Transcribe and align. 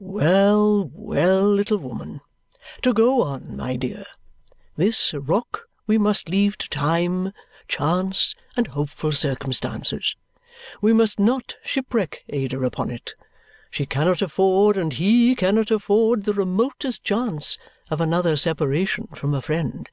"Well, 0.00 0.90
well, 0.92 1.48
little 1.48 1.78
woman! 1.78 2.20
To 2.82 2.92
go 2.92 3.22
on, 3.22 3.56
my 3.56 3.76
dear. 3.76 4.04
This 4.76 5.14
rock 5.14 5.68
we 5.86 5.98
must 5.98 6.28
leave 6.28 6.58
to 6.58 6.68
time, 6.68 7.32
chance, 7.68 8.34
and 8.56 8.66
hopeful 8.66 9.12
circumstance. 9.12 10.16
We 10.80 10.92
must 10.92 11.20
not 11.20 11.54
shipwreck 11.62 12.24
Ada 12.28 12.60
upon 12.64 12.90
it. 12.90 13.14
She 13.70 13.86
cannot 13.86 14.20
afford, 14.20 14.76
and 14.76 14.94
he 14.94 15.36
cannot 15.36 15.70
afford, 15.70 16.24
the 16.24 16.34
remotest 16.34 17.04
chance 17.04 17.56
of 17.88 18.00
another 18.00 18.36
separation 18.36 19.06
from 19.14 19.32
a 19.32 19.40
friend. 19.40 19.88